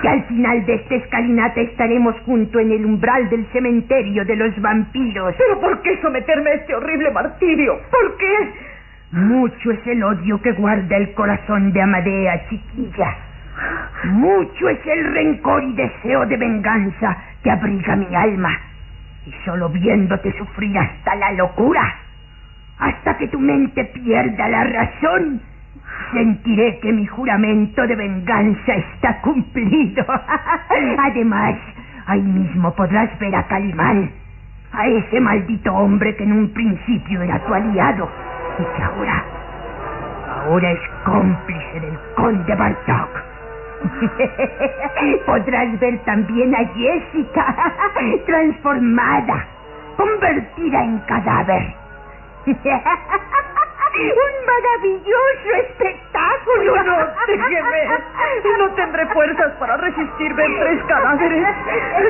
que 0.00 0.08
al 0.08 0.22
final 0.24 0.64
de 0.64 0.74
esta 0.74 0.94
escalinata 0.94 1.60
estaremos 1.60 2.14
junto 2.20 2.60
en 2.60 2.70
el 2.70 2.84
umbral 2.84 3.28
del 3.28 3.44
cementerio 3.52 4.24
de 4.24 4.36
los 4.36 4.60
vampiros. 4.60 5.34
¿Pero 5.36 5.60
por 5.60 5.82
qué 5.82 6.00
someterme 6.00 6.50
a 6.50 6.54
este 6.54 6.74
horrible 6.74 7.10
martirio? 7.10 7.80
¿Por 7.90 8.16
qué? 8.16 8.36
Mucho 9.12 9.72
es 9.72 9.86
el 9.86 10.02
odio 10.02 10.40
que 10.40 10.52
guarda 10.52 10.96
el 10.96 11.12
corazón 11.14 11.72
de 11.72 11.82
Amadea, 11.82 12.48
chiquilla. 12.48 13.16
Mucho 14.04 14.68
es 14.68 14.86
el 14.86 15.12
rencor 15.12 15.64
y 15.64 15.72
deseo 15.74 16.26
de 16.26 16.36
venganza 16.36 17.16
que 17.42 17.50
abriga 17.50 17.96
mi 17.96 18.14
alma. 18.14 18.56
Y 19.26 19.32
solo 19.44 19.68
viéndote 19.68 20.32
sufrir 20.38 20.78
hasta 20.78 21.14
la 21.16 21.32
locura, 21.32 21.82
hasta 22.78 23.16
que 23.16 23.28
tu 23.28 23.38
mente 23.38 23.84
pierda 23.84 24.48
la 24.48 24.64
razón, 24.64 25.40
sentiré 26.12 26.78
que 26.80 26.92
mi 26.92 27.06
juramento 27.06 27.86
de 27.86 27.96
venganza 27.96 28.74
está 28.74 29.20
cumplido. 29.20 30.04
Además, 30.98 31.54
ahí 32.06 32.22
mismo 32.22 32.74
podrás 32.74 33.18
ver 33.18 33.34
a 33.34 33.46
Calimán, 33.46 34.10
a 34.72 34.86
ese 34.86 35.20
maldito 35.20 35.72
hombre 35.72 36.14
que 36.16 36.24
en 36.24 36.32
un 36.32 36.52
principio 36.52 37.22
era 37.22 37.38
tu 37.46 37.54
aliado 37.54 38.08
y 38.58 38.76
que 38.76 38.82
ahora, 38.82 39.24
ahora 40.42 40.70
es 40.70 40.80
cómplice 41.04 41.80
del 41.80 41.98
conde 42.14 42.54
Bartok. 42.54 43.24
Podrás 45.26 45.78
ver 45.78 45.98
también 46.04 46.54
a 46.54 46.64
Jessica, 46.74 47.72
transformada, 48.26 49.46
convertida 49.96 50.84
en 50.84 50.98
cadáver. 51.00 51.85
Un 53.96 54.34
maravilloso 54.46 55.48
espectáculo. 55.58 56.76
No, 56.84 56.96
déjeme. 57.26 57.88
No 58.58 58.70
tendré 58.74 59.06
fuerzas 59.06 59.52
para 59.58 59.76
resistir 59.78 60.34
ver 60.34 60.50
tres 60.60 60.82
cadáveres. 60.86 61.46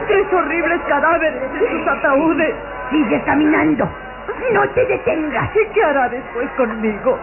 Tres 0.08 0.32
horribles 0.32 0.80
cadáveres 0.88 1.42
en 1.42 1.58
sus 1.70 1.88
ataúdes. 1.88 2.54
Sigue 2.90 3.22
caminando. 3.24 3.88
No 4.52 4.68
te 4.70 4.84
detengas. 4.84 5.48
¿Y 5.56 5.66
qué 5.72 5.84
hará 5.84 6.08
después 6.08 6.50
conmigo? 6.56 7.18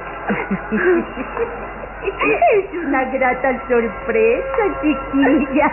Es 2.03 2.74
una 2.86 3.03
grata 3.05 3.67
sorpresa, 3.67 4.63
chiquilla. 4.82 5.72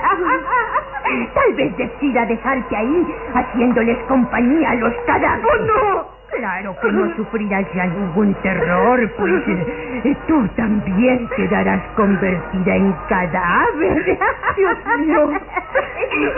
Tal 1.35 1.55
vez 1.55 1.77
decida 1.77 2.27
dejarte 2.27 2.77
ahí, 2.77 3.15
haciéndoles 3.35 3.99
compañía 4.09 4.71
a 4.71 4.75
los 4.75 4.95
cadáveres. 5.07 5.45
¡Oh, 5.45 5.57
no! 5.65 6.20
Claro 6.41 6.75
que 6.81 6.91
no 6.91 7.15
sufrirás 7.17 7.67
ya 7.75 7.85
ningún 7.85 8.33
terror, 8.43 8.99
pues 9.19 9.43
eh, 9.47 10.17
tú 10.27 10.49
también 10.57 11.29
quedarás 11.37 11.83
convertida 11.97 12.77
en 12.77 12.95
cadáver. 13.11 14.19
Dios 14.57 14.77
mío. 15.01 15.33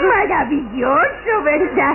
Maravilloso, 0.09 1.43
¿verdad? 1.45 1.95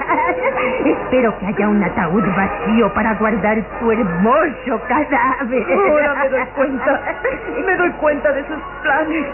Espero 0.85 1.37
que 1.37 1.47
haya 1.47 1.67
un 1.67 1.83
ataúd 1.83 2.23
vacío 2.33 2.93
para 2.93 3.13
guardar 3.15 3.61
tu 3.81 3.91
hermoso 3.91 4.81
cadáver. 4.87 5.65
Ahora 5.73 6.15
me 6.15 6.29
doy 6.29 6.45
cuenta. 6.55 7.01
Me 7.65 7.75
doy 7.75 7.91
cuenta 7.99 8.31
de 8.31 8.47
sus 8.47 8.61
planes. 8.83 9.25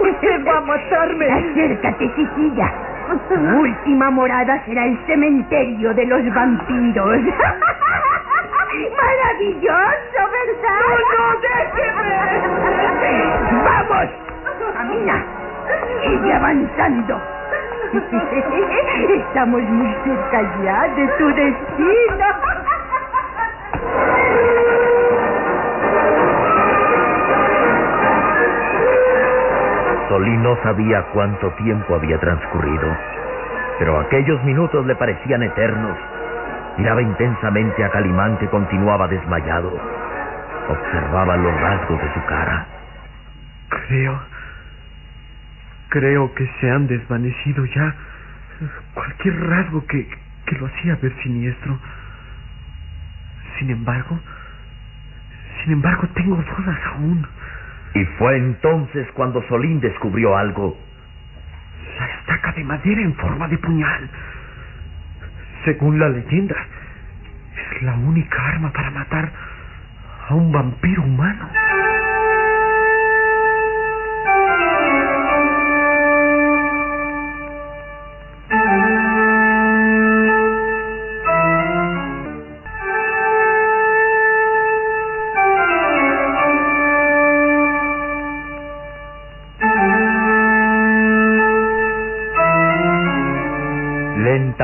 Usted 0.00 0.46
va 0.46 0.56
a 0.56 0.60
matarme. 0.62 1.26
Acércate, 1.30 2.10
chiquilla. 2.16 2.72
Tu 3.06 3.34
última 3.34 4.10
morada 4.10 4.60
será 4.64 4.84
el 4.84 4.98
cementerio 5.06 5.94
de 5.94 6.06
los 6.06 6.34
vampiros. 6.34 7.20
Maravilloso, 8.76 10.20
¿verdad? 10.32 10.84
¡No, 10.90 10.96
no, 11.12 11.24
déjeme! 11.40 12.18
¡Vamos! 13.64 14.08
¡Camina! 14.74 15.16
Sigue 16.02 16.32
avanzando. 16.32 17.20
Estamos 19.14 19.62
muy 19.62 19.94
cerca 20.04 20.42
ya 20.64 20.88
de 20.94 21.06
tu 21.18 21.26
destino. 21.28 22.55
Solín 30.08 30.42
no 30.42 30.56
sabía 30.62 31.02
cuánto 31.12 31.50
tiempo 31.54 31.94
había 31.96 32.18
transcurrido, 32.18 32.96
pero 33.78 33.98
aquellos 34.00 34.42
minutos 34.44 34.86
le 34.86 34.94
parecían 34.94 35.42
eternos. 35.42 35.96
Miraba 36.78 37.02
intensamente 37.02 37.84
a 37.84 37.90
Calimán 37.90 38.38
que 38.38 38.48
continuaba 38.48 39.08
desmayado. 39.08 39.72
Observaba 40.68 41.36
los 41.36 41.60
rasgos 41.60 42.00
de 42.00 42.14
su 42.14 42.24
cara. 42.26 42.66
Creo. 43.68 44.20
Creo 45.88 46.34
que 46.34 46.46
se 46.60 46.70
han 46.70 46.86
desvanecido 46.86 47.64
ya 47.64 47.94
cualquier 48.94 49.48
rasgo 49.48 49.84
que, 49.86 50.08
que 50.46 50.56
lo 50.56 50.66
hacía 50.66 50.96
ver 51.02 51.12
siniestro. 51.22 51.78
Sin 53.58 53.70
embargo, 53.70 54.18
sin 55.64 55.72
embargo, 55.72 56.06
tengo 56.14 56.36
dudas 56.36 56.78
aún. 56.94 57.26
Y 57.96 58.04
fue 58.18 58.36
entonces 58.36 59.06
cuando 59.14 59.42
Solín 59.48 59.80
descubrió 59.80 60.36
algo. 60.36 60.76
La 61.98 62.06
estaca 62.06 62.52
de 62.52 62.62
madera 62.62 63.00
en 63.00 63.14
forma 63.14 63.48
de 63.48 63.56
puñal. 63.56 64.10
Según 65.64 65.98
la 65.98 66.10
leyenda, 66.10 66.54
es 67.54 67.82
la 67.82 67.94
única 67.94 68.36
arma 68.48 68.70
para 68.70 68.90
matar 68.90 69.32
a 70.28 70.34
un 70.34 70.52
vampiro 70.52 71.04
humano. 71.04 71.48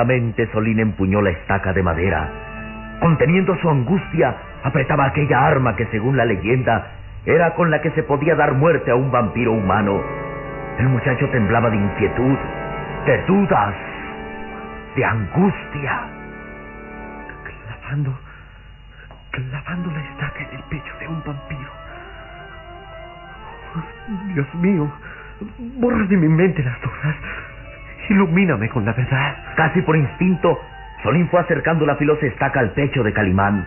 Lentamente 0.03 0.51
Solín 0.51 0.81
empuñó 0.81 1.23
la 1.23 1.31
estaca 1.31 1.73
de 1.73 1.81
madera. 1.81 2.29
Conteniendo 2.99 3.57
su 3.59 3.71
angustia, 3.71 4.35
apretaba 4.65 5.07
aquella 5.07 5.47
arma 5.47 5.77
que 5.77 5.87
según 5.93 6.17
la 6.17 6.25
leyenda 6.25 6.89
era 7.25 7.55
con 7.55 7.71
la 7.71 7.81
que 7.81 7.93
se 7.93 8.03
podía 8.03 8.35
dar 8.35 8.55
muerte 8.55 8.91
a 8.91 8.97
un 8.97 9.13
vampiro 9.13 9.53
humano. 9.53 10.03
El 10.79 10.89
muchacho 10.89 11.29
temblaba 11.29 11.71
de 11.71 11.77
inquietud, 11.77 12.37
de 13.07 13.23
dudas, 13.29 13.75
de 14.97 15.05
angustia. 15.05 16.01
Clavando, 17.45 18.19
clavando 19.31 19.93
la 19.93 20.01
estaca 20.01 20.41
en 20.41 20.57
el 20.57 20.63
pecho 20.65 20.93
de 20.99 21.07
un 21.07 21.23
vampiro. 21.25 21.71
Dios 24.35 24.55
mío, 24.57 24.91
borra 25.79 26.07
de 26.07 26.17
mi 26.17 26.27
mente 26.27 26.61
las 26.65 26.81
dudas. 26.81 27.17
Ilumíname 28.09 28.69
con 28.69 28.85
la 28.85 28.93
verdad. 28.93 29.37
Casi 29.57 29.81
por 29.83 29.97
instinto, 29.97 30.61
Solín 31.03 31.29
fue 31.29 31.41
acercando 31.41 31.87
la 31.87 31.97
filosa 31.97 32.27
estaca 32.27 32.61
al 32.61 32.71
pecho 32.73 33.03
de 33.03 33.13
Calimán. 33.13 33.67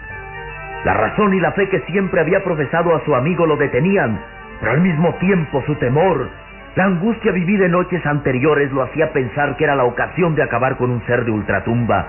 La 0.84 0.94
razón 0.94 1.34
y 1.34 1.40
la 1.40 1.52
fe 1.54 1.68
que 1.70 1.80
siempre 1.82 2.22
había 2.22 2.44
profesado 2.44 2.96
a 2.96 3.04
su 3.06 3.16
amigo 3.16 3.48
lo 3.48 3.58
detenían, 3.58 4.20
pero 4.60 4.74
al 4.74 4.82
mismo 4.82 5.16
tiempo 5.16 5.64
su 5.66 5.74
temor, 5.76 6.30
la 6.76 6.86
angustia 6.86 7.32
vivida 7.32 7.66
en 7.66 7.72
noches 7.72 8.06
anteriores 8.06 8.72
lo 8.72 8.84
hacía 8.84 9.12
pensar 9.12 9.58
que 9.58 9.64
era 9.64 9.76
la 9.76 9.86
ocasión 9.86 10.36
de 10.36 10.44
acabar 10.44 10.78
con 10.78 10.92
un 10.92 11.04
ser 11.08 11.26
de 11.26 11.32
ultratumba. 11.32 12.06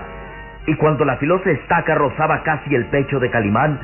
Y 0.67 0.75
cuando 0.75 1.05
la 1.05 1.17
filosa 1.17 1.49
estaca 1.49 1.95
rozaba 1.95 2.43
casi 2.43 2.75
el 2.75 2.85
pecho 2.85 3.19
de 3.19 3.31
Calimán, 3.31 3.79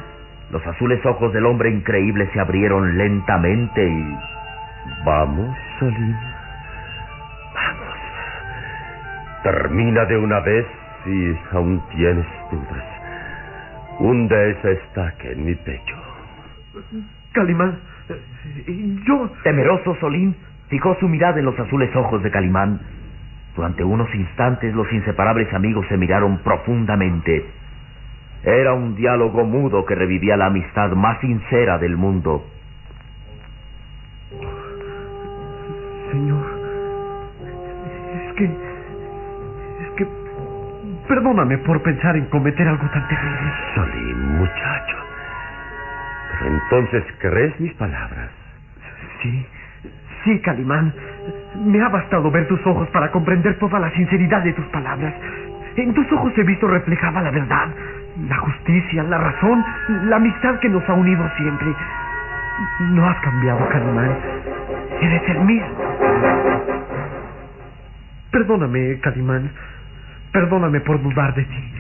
los 0.52 0.66
azules 0.68 1.04
ojos 1.06 1.34
del 1.34 1.46
hombre 1.48 1.72
increíble 1.72 2.30
se 2.34 2.40
abrieron 2.40 2.98
lentamente 2.98 3.84
y... 3.84 4.18
Vamos, 5.06 5.58
Solín. 5.80 6.33
Termina 9.44 10.06
de 10.06 10.18
una 10.18 10.40
vez 10.40 10.66
si 11.04 11.38
aún 11.52 11.82
tienes 11.96 12.26
dudas. 12.50 12.86
Hunde 14.00 14.52
esa 14.52 14.72
estaca 14.72 15.28
en 15.28 15.46
mi 15.46 15.56
pecho. 15.56 15.96
Calimán, 17.34 17.78
yo... 19.06 19.30
Temeroso 19.44 19.96
Solín 20.00 20.36
fijó 20.70 20.96
su 21.00 21.10
mirada 21.10 21.40
en 21.40 21.46
los 21.46 21.60
azules 21.60 21.94
ojos 21.96 22.24
de 22.24 22.32
Calimán. 22.32 22.80
Durante 23.56 23.84
unos 23.84 24.14
instantes 24.16 24.74
los 24.74 24.92
inseparables 24.94 25.54
amigos 25.54 25.86
se 25.90 25.98
miraron 25.98 26.38
profundamente. 26.40 27.46
Era 28.44 28.74
un 28.74 28.96
diálogo 28.96 29.44
mudo 29.44 29.86
que 29.86 29.96
revivía 29.96 30.38
la 30.38 30.48
amistad 30.48 30.92
más 30.92 31.20
sincera 31.20 31.78
del 31.78 31.98
mundo. 31.98 32.46
Señor, 36.12 36.46
es 38.16 38.34
que... 38.36 38.73
Perdóname 41.14 41.60
por 41.60 41.80
pensar 41.84 42.18
en 42.18 42.26
cometer 42.26 42.68
algo 42.68 42.90
tan 42.90 43.08
terrible. 43.08 43.52
Solín, 43.76 44.38
muchacho. 44.40 44.98
Pero 46.40 46.56
entonces 46.56 47.04
crees 47.20 47.60
mis 47.60 47.72
palabras. 47.76 48.32
Sí, 49.22 49.46
sí, 50.24 50.40
Calimán. 50.40 50.92
Me 51.66 51.80
ha 51.84 51.90
bastado 51.90 52.32
ver 52.32 52.48
tus 52.48 52.66
ojos 52.66 52.90
para 52.90 53.12
comprender 53.12 53.60
toda 53.60 53.78
la 53.78 53.92
sinceridad 53.92 54.42
de 54.42 54.54
tus 54.54 54.66
palabras. 54.70 55.14
En 55.76 55.94
tus 55.94 56.12
ojos 56.14 56.34
he 56.36 56.44
visto 56.46 56.68
reflejada 56.68 57.22
la 57.22 57.30
verdad, 57.30 57.68
la 58.28 58.38
justicia, 58.38 59.04
la 59.04 59.20
razón, 59.20 59.64
la 60.06 60.16
amistad 60.16 60.58
que 60.62 60.70
nos 60.70 60.90
ha 60.90 60.94
unido 60.94 61.30
siempre. 61.38 61.76
No 62.90 63.08
has 63.08 63.20
cambiado, 63.20 63.70
Calimán. 63.70 64.18
Eres 65.00 65.30
el 65.30 65.40
mismo. 65.42 65.78
Perdóname, 68.32 69.00
Calimán. 69.02 69.52
Perdóname 70.34 70.82
por 70.82 71.00
dudar 71.02 71.36
de 71.36 71.44
ti. 71.44 71.74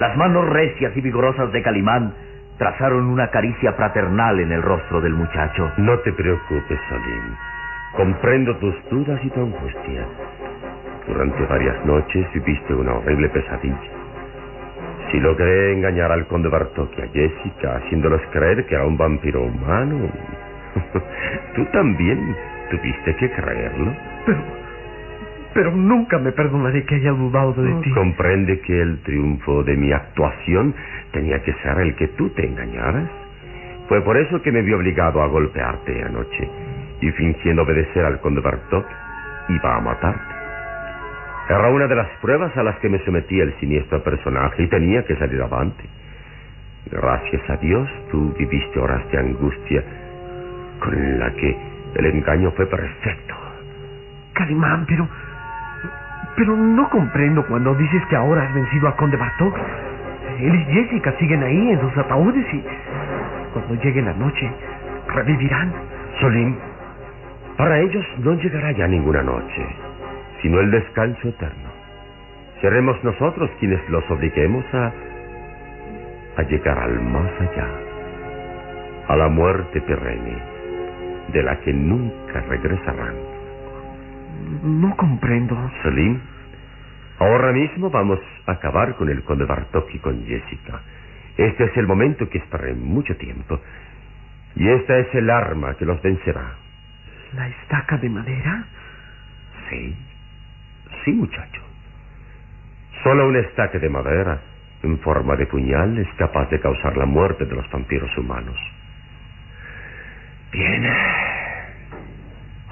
Las 0.00 0.16
manos 0.16 0.48
recias 0.48 0.96
y 0.96 1.00
vigorosas 1.00 1.52
de 1.52 1.62
Calimán 1.62 2.12
trazaron 2.58 3.06
una 3.06 3.30
caricia 3.30 3.72
fraternal 3.74 4.40
en 4.40 4.50
el 4.50 4.60
rostro 4.60 5.00
del 5.00 5.14
muchacho. 5.14 5.70
No 5.76 5.96
te 6.00 6.12
preocupes, 6.12 6.80
Solín. 6.88 7.36
Comprendo 7.92 8.56
tus 8.56 8.74
dudas 8.90 9.20
y 9.22 9.30
tu 9.30 9.40
angustia. 9.40 10.04
Durante 11.06 11.46
varias 11.46 11.86
noches 11.86 12.26
viviste 12.34 12.74
una 12.74 12.94
horrible 12.94 13.28
pesadilla. 13.28 13.78
Si 15.12 15.20
logré 15.20 15.72
engañar 15.72 16.10
al 16.10 16.26
conde 16.26 16.48
Bartok 16.48 16.90
y 16.98 17.02
a 17.02 17.06
Jessica, 17.06 17.76
haciéndolos 17.76 18.22
creer 18.32 18.66
que 18.66 18.74
era 18.74 18.84
un 18.84 18.96
vampiro 18.96 19.44
humano, 19.44 20.08
tú 21.54 21.64
también 21.66 22.36
tuviste 22.68 23.14
que 23.14 23.30
creerlo. 23.30 23.94
Pero. 24.26 24.61
Pero 25.54 25.70
nunca 25.72 26.18
me 26.18 26.32
perdonaré 26.32 26.84
que 26.84 26.94
haya 26.94 27.10
dudado 27.10 27.52
de 27.52 27.72
ti. 27.82 27.90
¿Comprende 27.90 28.60
que 28.60 28.80
el 28.80 29.02
triunfo 29.02 29.62
de 29.64 29.76
mi 29.76 29.92
actuación 29.92 30.74
tenía 31.12 31.42
que 31.42 31.52
ser 31.62 31.78
el 31.78 31.94
que 31.94 32.08
tú 32.08 32.30
te 32.30 32.46
engañaras? 32.46 33.08
Fue 33.88 34.00
por 34.02 34.16
eso 34.16 34.40
que 34.40 34.50
me 34.50 34.62
vi 34.62 34.72
obligado 34.72 35.22
a 35.22 35.26
golpearte 35.26 36.02
anoche 36.02 36.48
y 37.00 37.10
fingiendo 37.10 37.62
obedecer 37.62 38.04
al 38.04 38.20
conde 38.20 38.40
Bartok, 38.40 38.86
iba 39.48 39.76
a 39.76 39.80
matarte. 39.80 40.34
Era 41.48 41.68
una 41.68 41.86
de 41.86 41.96
las 41.96 42.08
pruebas 42.20 42.56
a 42.56 42.62
las 42.62 42.78
que 42.78 42.88
me 42.88 43.04
sometía 43.04 43.42
el 43.42 43.52
siniestro 43.58 44.02
personaje 44.02 44.62
y 44.62 44.68
tenía 44.68 45.04
que 45.04 45.16
salir 45.16 45.42
avante. 45.42 45.84
Gracias 46.90 47.50
a 47.50 47.56
Dios 47.56 47.88
tú 48.10 48.32
viviste 48.38 48.78
horas 48.78 49.02
de 49.10 49.18
angustia 49.18 49.82
con 50.78 51.18
la 51.18 51.30
que 51.32 51.56
el 51.96 52.06
engaño 52.06 52.52
fue 52.52 52.66
perfecto. 52.66 53.34
Calimán, 54.32 54.86
pero. 54.86 55.06
Pero 56.36 56.56
no 56.56 56.88
comprendo 56.88 57.46
cuando 57.46 57.74
dices 57.74 58.02
que 58.06 58.16
ahora 58.16 58.42
has 58.42 58.54
vencido 58.54 58.88
a 58.88 58.96
Conde 58.96 59.16
Bartok. 59.16 59.56
Él 60.38 60.54
y 60.54 60.64
Jessica 60.72 61.12
siguen 61.18 61.42
ahí 61.42 61.70
en 61.70 61.80
sus 61.80 61.96
ataúdes 61.98 62.46
y. 62.54 62.64
Cuando 63.52 63.74
llegue 63.82 64.00
la 64.00 64.14
noche, 64.14 64.50
revivirán. 65.14 65.72
Solín, 66.20 66.56
para 67.56 67.78
ellos 67.80 68.04
no 68.18 68.34
llegará 68.34 68.72
ya 68.72 68.86
ninguna 68.88 69.22
noche, 69.22 69.66
sino 70.40 70.60
el 70.60 70.70
descanso 70.70 71.28
eterno. 71.28 71.70
Seremos 72.60 73.02
nosotros 73.04 73.50
quienes 73.60 73.80
los 73.90 74.08
obliguemos 74.10 74.64
a. 74.72 74.92
a 76.38 76.42
llegar 76.42 76.78
al 76.78 77.00
más 77.00 77.30
allá. 77.40 77.68
A 79.08 79.16
la 79.16 79.28
muerte 79.28 79.80
perenne, 79.82 80.38
de 81.32 81.42
la 81.42 81.58
que 81.60 81.72
nunca 81.72 82.40
regresarán. 82.48 83.41
No 84.62 84.96
comprendo. 84.96 85.56
Salim, 85.82 86.20
ahora 87.18 87.52
mismo 87.52 87.90
vamos 87.90 88.20
a 88.46 88.52
acabar 88.52 88.94
con 88.96 89.08
el 89.08 89.22
conde 89.24 89.44
Bartok 89.44 89.94
y 89.94 89.98
con 89.98 90.24
Jessica. 90.26 90.80
Este 91.36 91.64
es 91.64 91.76
el 91.76 91.86
momento 91.86 92.28
que 92.28 92.38
esperé 92.38 92.74
mucho 92.74 93.16
tiempo. 93.16 93.60
Y 94.54 94.68
esta 94.68 94.98
es 94.98 95.14
el 95.14 95.30
arma 95.30 95.74
que 95.76 95.86
los 95.86 96.00
vencerá. 96.02 96.54
¿La 97.34 97.48
estaca 97.48 97.96
de 97.96 98.10
madera? 98.10 98.64
Sí, 99.70 99.96
sí, 101.04 101.12
muchacho. 101.12 101.62
Solo 103.02 103.28
un 103.28 103.36
estaque 103.36 103.78
de 103.78 103.88
madera 103.88 104.40
en 104.82 104.98
forma 104.98 105.36
de 105.36 105.46
puñal 105.46 105.96
es 105.98 106.08
capaz 106.18 106.50
de 106.50 106.60
causar 106.60 106.96
la 106.96 107.06
muerte 107.06 107.46
de 107.46 107.54
los 107.54 107.70
vampiros 107.70 108.16
humanos. 108.18 108.58
Bien. 110.52 111.31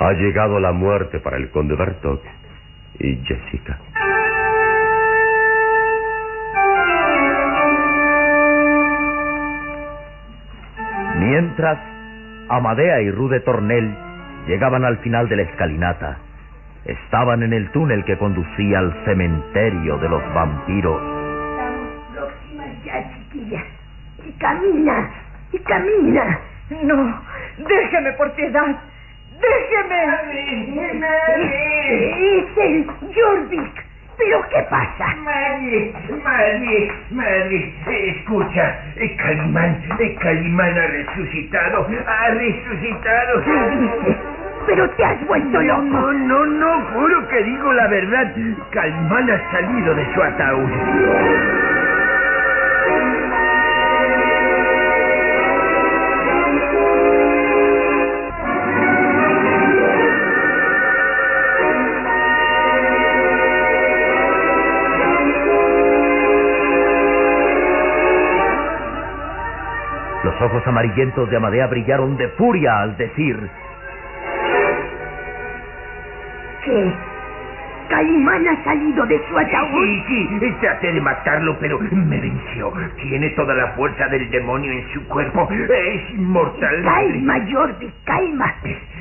Ha 0.00 0.12
llegado 0.14 0.58
la 0.60 0.72
muerte 0.72 1.20
para 1.20 1.36
el 1.36 1.50
conde 1.50 1.74
Bartok 1.74 2.22
y 2.98 3.16
Jessica. 3.16 3.78
Mientras, 11.18 11.78
Amadea 12.48 13.02
y 13.02 13.10
Rude 13.10 13.40
Tornel 13.40 13.94
llegaban 14.46 14.86
al 14.86 14.96
final 15.00 15.28
de 15.28 15.36
la 15.36 15.42
escalinata. 15.42 16.16
Estaban 16.86 17.42
en 17.42 17.52
el 17.52 17.70
túnel 17.70 18.02
que 18.06 18.16
conducía 18.16 18.78
al 18.78 19.04
cementerio 19.04 19.98
de 19.98 20.08
los 20.08 20.22
vampiros. 20.32 20.98
Estamos 21.02 21.90
próximas 22.14 22.84
ya, 22.86 23.18
chiquilla. 23.18 23.62
Y 24.26 24.32
camina, 24.32 25.10
y 25.52 25.58
camina. 25.58 26.38
No, 26.84 27.20
déjeme 27.58 28.12
por 28.12 28.32
piedad. 28.32 28.89
Déjeme. 29.40 30.00
Es 31.42 32.58
el 32.58 32.86
Jorvik. 33.14 33.90
¿Pero 34.18 34.42
qué 34.50 34.62
pasa? 34.68 35.16
Madre, 35.16 35.92
madre, 36.22 36.92
madre, 37.10 37.74
escucha, 38.10 38.78
Calimán, 39.16 39.82
Calimán 40.20 40.78
ha 40.78 40.86
resucitado, 40.88 41.86
ha 42.06 42.28
resucitado. 42.28 43.42
¿Qué 43.44 43.76
dices? 43.76 44.16
Pero 44.66 44.90
te 44.90 45.04
has 45.04 45.26
vuelto 45.26 45.62
loco. 45.62 45.82
no, 45.82 46.12
no, 46.12 46.44
no, 46.44 46.80
juro 46.92 47.28
que 47.28 47.42
digo 47.44 47.72
la 47.72 47.88
verdad. 47.88 48.34
Calimán 48.70 49.30
ha 49.30 49.50
salido 49.52 49.94
de 49.94 50.14
su 50.14 50.22
ataúd. 50.22 50.70
Los 70.40 70.50
ojos 70.50 70.66
amarillentos 70.68 71.28
de 71.28 71.36
Amadea 71.36 71.66
brillaron 71.66 72.16
de 72.16 72.26
furia 72.30 72.80
al 72.80 72.96
decir, 72.96 73.36
¿Qué? 76.64 76.94
Calimán 77.90 78.46
ha 78.46 78.64
salido 78.64 79.04
de 79.06 79.20
su 79.28 79.36
ataúd. 79.36 79.84
Sí, 80.06 80.28
sí, 80.38 80.54
traté 80.60 80.92
de 80.92 81.00
matarlo, 81.00 81.56
pero 81.58 81.78
me 81.80 82.20
venció. 82.20 82.72
Tiene 82.96 83.30
toda 83.30 83.52
la 83.54 83.72
fuerza 83.72 84.06
del 84.06 84.30
demonio 84.30 84.70
en 84.72 84.88
su 84.94 85.04
cuerpo. 85.08 85.48
Es 85.50 86.10
inmortal. 86.14 86.82
Calma, 86.84 87.34
Jorvik, 87.50 87.92
calma. 88.04 88.54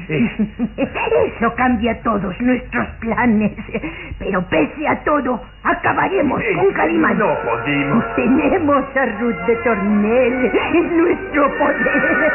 Eso 0.09 1.53
cambia 1.55 2.01
todos 2.01 2.39
nuestros 2.41 2.87
planes. 2.99 3.51
Pero 4.17 4.41
pese 4.49 4.87
a 4.87 5.03
todo, 5.03 5.39
acabaremos 5.63 6.41
con 6.55 6.73
Calimán. 6.73 7.19
No 7.19 7.37
podemos. 7.45 8.15
Tenemos 8.15 8.97
a 8.97 9.05
Ruth 9.19 9.37
de 9.45 9.55
Tornel 9.57 10.51
en 10.73 10.97
nuestro 10.97 11.57
poder. 11.57 12.31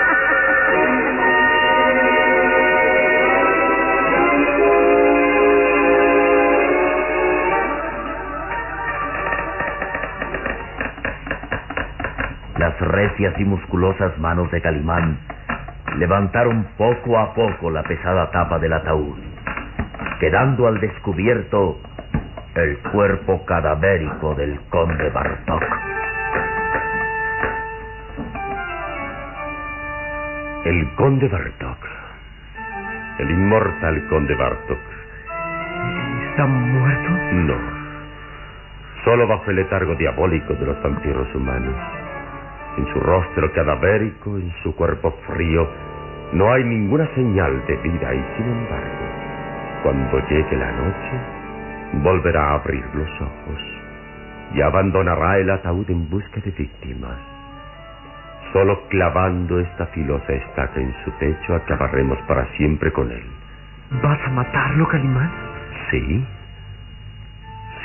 Las 12.59 12.79
recias 12.81 13.35
y 13.39 13.45
musculosas 13.45 14.17
manos 14.19 14.51
de 14.53 14.61
Calimán 14.61 15.19
levantaron 15.99 16.67
poco 16.77 17.19
a 17.19 17.35
poco 17.35 17.71
la 17.71 17.83
pesada 17.83 18.31
tapa 18.31 18.59
del 18.61 18.73
ataúd, 18.73 19.17
quedando 20.21 20.69
al 20.69 20.81
descubierto 20.81 21.81
el 22.55 22.79
cuerpo 22.93 23.45
cadavérico 23.45 24.37
del 24.37 24.61
conde 24.71 25.11
Bartok. 25.11 25.63
El 30.65 30.95
conde 30.95 31.29
Bartok. 31.29 31.79
El 33.19 33.31
inmortal 33.31 34.07
conde 34.09 34.35
Bartok. 34.37 34.79
¿Está 36.31 36.47
muerto? 36.47 37.11
No. 37.33 37.57
Solo 39.05 39.27
bajo 39.27 39.51
el 39.51 39.57
letargo 39.57 39.97
diabólico 39.97 40.55
de 40.55 40.67
los 40.67 40.81
vampiros 40.83 41.35
humanos. 41.35 42.04
En 42.77 42.87
su 42.93 43.01
rostro 43.01 43.53
cadavérico, 43.53 44.37
en 44.37 44.53
su 44.63 44.75
cuerpo 44.75 45.13
frío, 45.27 45.69
no 46.33 46.53
hay 46.53 46.65
ninguna 46.65 47.07
señal 47.15 47.65
de 47.67 47.77
vida 47.77 48.15
y 48.15 48.25
sin 48.37 48.47
embargo, 48.47 49.07
cuando 49.83 50.19
llegue 50.29 50.57
la 50.57 50.73
noche, 50.73 51.21
volverá 52.03 52.51
a 52.51 52.55
abrir 52.55 52.85
los 52.95 53.21
ojos 53.21 53.61
y 54.55 54.61
abandonará 54.61 55.39
el 55.39 55.51
ataúd 55.51 55.89
en 55.91 56.09
busca 56.11 56.41
de 56.41 56.51
víctimas. 56.51 57.19
Solo 58.53 58.89
clavando 58.89 59.61
esta 59.61 59.87
filosa 59.87 60.33
estaca 60.33 60.81
en 60.81 60.95
su 61.05 61.11
pecho 61.13 61.55
acabaremos 61.55 62.19
para 62.27 62.47
siempre 62.57 62.93
con 62.93 63.11
él. 63.11 63.25
¿Vas 64.03 64.21
a 64.27 64.31
matarlo, 64.31 64.89
Calimán? 64.89 65.31
Sí. 65.91 66.25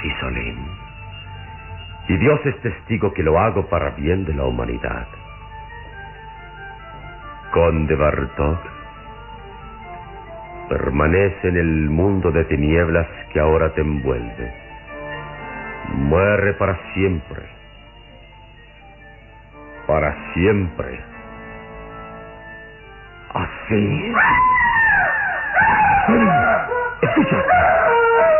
Sí, 0.02 0.12
Solín. 0.19 0.88
Y 2.10 2.17
Dios 2.17 2.39
es 2.43 2.60
testigo 2.62 3.13
que 3.13 3.22
lo 3.22 3.39
hago 3.39 3.69
para 3.69 3.91
bien 3.91 4.26
de 4.26 4.34
la 4.34 4.45
humanidad. 4.45 5.08
Conde 7.52 7.95
Bartok, 7.95 8.60
permanece 10.69 11.50
en 11.50 11.58
el 11.58 11.89
mundo 11.91 12.32
de 12.32 12.45
tinieblas 12.45 13.08
que 13.32 13.39
ahora 13.39 13.72
te 13.76 13.82
envuelve. 13.82 14.54
Muere 15.93 16.54
para 16.54 16.80
siempre. 16.95 17.43
Para 19.86 20.34
siempre. 20.34 21.00
Así. 23.36 24.13
Escucha. 27.04 27.38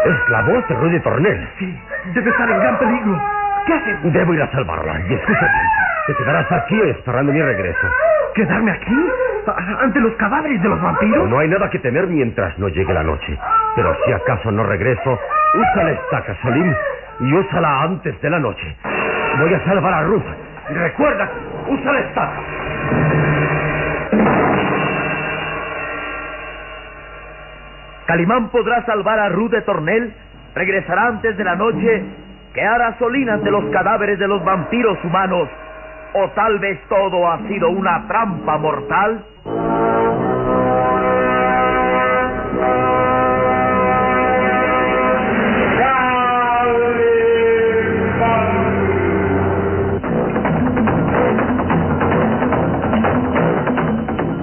Es 0.06 0.30
la 0.30 0.42
voz 0.42 0.68
de 0.68 0.76
Rudy 0.76 1.00
Tornel. 1.02 1.50
Sí, 1.60 1.80
debe 2.16 2.32
estar 2.32 2.50
en 2.50 2.60
gran 2.60 2.80
peligro. 2.80 3.39
¿Qué 3.66 3.74
haces? 3.74 4.14
Debo 4.14 4.34
ir 4.34 4.42
a 4.42 4.52
salvarla. 4.52 5.00
Y 5.08 5.14
escucha 5.14 5.40
bien. 5.40 5.68
Te 6.08 6.16
quedarás 6.16 6.52
aquí 6.52 6.80
esperando 6.90 7.32
mi 7.32 7.42
regreso. 7.42 7.88
¿Quedarme 8.34 8.72
aquí? 8.72 8.96
¿A- 9.48 9.84
¿Ante 9.84 10.00
los 10.00 10.14
cadáveres 10.16 10.62
de 10.62 10.70
los 10.70 10.82
vampiros? 10.82 11.30
No 11.30 11.40
hay 11.40 11.48
nada 11.50 11.70
que 11.70 11.80
temer 11.80 12.08
mientras 12.08 12.58
no 12.58 12.68
llegue 12.70 12.94
la 12.94 13.04
noche. 13.04 13.38
Pero 13.76 13.96
si 14.06 14.12
acaso 14.12 14.52
no 14.52 14.64
regreso, 14.64 15.20
usa 15.54 15.84
la 15.84 15.92
estaca, 15.92 16.36
Solim, 16.42 16.74
y 17.20 17.34
úsala 17.34 17.84
antes 17.84 18.20
de 18.22 18.30
la 18.30 18.40
noche. 18.40 18.76
Voy 19.40 19.54
a 19.54 19.64
salvar 19.66 19.94
a 19.94 20.02
Ruth. 20.04 20.26
Y 20.70 20.74
recuerda, 20.74 21.30
usa 21.68 21.92
la 21.94 22.00
estaca. 22.00 22.42
Calimán 28.06 28.50
podrá 28.50 28.84
salvar 28.86 29.20
a 29.20 29.30
Ruth 29.30 29.52
de 29.52 29.62
Tornel, 29.62 30.14
regresará 30.56 31.08
antes 31.08 31.38
de 31.38 31.44
la 31.44 31.56
noche, 31.56 32.04
que 32.54 32.62
hará 32.62 32.98
Solín 32.98 33.30
ante 33.30 33.52
los 33.52 33.66
cadáveres 33.66 34.18
de 34.20 34.28
los 34.28 34.44
vampiros 34.44 34.98
humanos, 35.04 35.50
o 36.14 36.30
tal 36.30 36.60
vez 36.60 36.80
todo 36.90 37.32
ha 37.32 37.38
sido 37.48 37.70
una 37.70 38.08
trampa 38.08 38.58
mortal. 38.58 39.24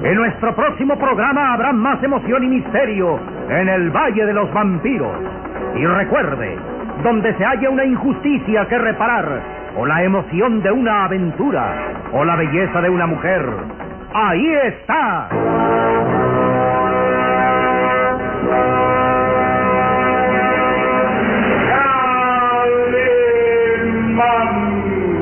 En 0.05 0.15
nuestro 0.15 0.55
próximo 0.55 0.97
programa 0.97 1.55
habrá 1.55 1.73
más 1.73 2.01
emoción 2.05 2.45
y 2.45 2.49
misterio 2.49 3.19
en 3.49 3.69
el 3.69 3.91
Valle 3.91 4.25
de 4.25 4.33
los 4.33 4.53
Vampiros. 4.53 5.17
Y 5.75 5.85
recuerde, 5.85 6.57
donde 7.03 7.35
se 7.35 7.45
haya 7.45 7.71
una 7.71 7.85
injusticia 7.85 8.67
que 8.67 8.79
reparar, 8.79 9.41
o 9.77 9.87
la 9.87 10.03
emoción 10.03 10.63
de 10.63 10.71
una 10.73 11.05
aventura, 11.05 11.75
o 12.13 12.25
la 12.25 12.37
belleza 12.37 12.81
de 12.81 12.91
una 12.91 13.07
mujer, 13.07 13.43
ahí 14.15 14.55
está. 14.65 15.29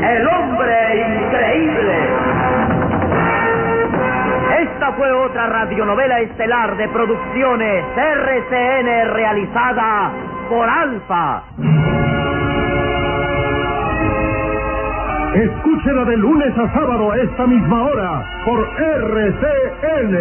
El 0.03 0.29
hombre 0.29 1.07
increíble. 1.19 1.95
Esta 4.61 4.93
fue 4.93 5.11
otra 5.13 5.47
radionovela 5.49 6.21
estelar 6.21 6.77
de 6.77 6.89
producciones 6.89 7.85
RCN 7.97 9.15
realizada 9.15 10.13
por 10.49 10.69
Alfa. 10.69 11.43
Escúchela 15.35 16.05
de 16.05 16.17
lunes 16.17 16.57
a 16.57 16.73
sábado 16.73 17.11
a 17.11 17.19
esta 17.19 17.45
misma 17.47 17.83
hora 17.83 18.25
por 18.45 18.61
RCN. 18.79 20.15